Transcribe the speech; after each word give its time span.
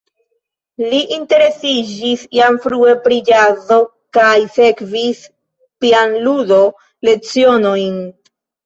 Li 0.93 1.01
interesiĝis 1.17 2.23
jam 2.39 2.57
frue 2.65 2.95
pri 3.05 3.21
ĵazo 3.29 3.79
kaj 4.21 4.35
sekvis 4.57 5.25
pianludo-lecionojn. 5.83 8.07